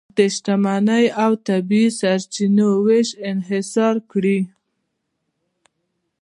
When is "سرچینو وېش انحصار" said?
1.99-3.95